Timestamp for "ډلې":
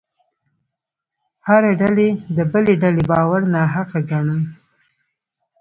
1.81-2.09, 2.81-3.03